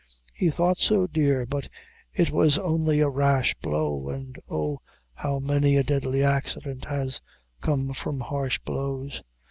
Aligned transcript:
"He 0.33 0.49
thought 0.49 0.79
so, 0.79 1.05
dear; 1.05 1.45
but 1.45 1.69
it 2.11 2.31
was 2.31 2.57
only 2.57 3.01
a 3.01 3.07
rash 3.07 3.53
blow; 3.61 4.09
and 4.09 4.35
oh, 4.49 4.79
how 5.13 5.37
many 5.37 5.77
a 5.77 5.83
deadly 5.83 6.23
accident 6.23 6.85
has 6.85 7.21
come 7.61 7.93
from 7.93 8.19
harsh 8.21 8.57
blows! 8.57 9.21